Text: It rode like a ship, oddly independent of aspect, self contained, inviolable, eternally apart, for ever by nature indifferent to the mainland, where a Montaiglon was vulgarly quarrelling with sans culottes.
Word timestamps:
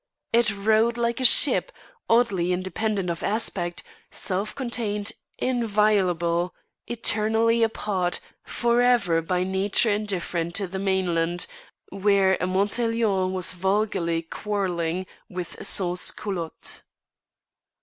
It 0.33 0.49
rode 0.57 0.97
like 0.97 1.19
a 1.19 1.25
ship, 1.25 1.71
oddly 2.09 2.51
independent 2.51 3.11
of 3.11 3.21
aspect, 3.21 3.83
self 4.09 4.55
contained, 4.55 5.11
inviolable, 5.37 6.55
eternally 6.87 7.61
apart, 7.61 8.19
for 8.43 8.81
ever 8.81 9.21
by 9.21 9.43
nature 9.43 9.91
indifferent 9.91 10.55
to 10.55 10.65
the 10.65 10.79
mainland, 10.79 11.45
where 11.89 12.33
a 12.41 12.47
Montaiglon 12.47 13.31
was 13.31 13.53
vulgarly 13.53 14.23
quarrelling 14.23 15.05
with 15.29 15.63
sans 15.63 16.09
culottes. 16.09 16.81